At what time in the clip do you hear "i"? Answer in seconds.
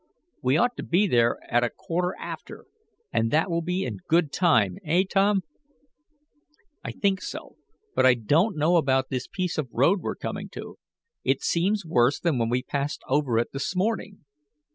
6.83-6.91, 8.03-8.15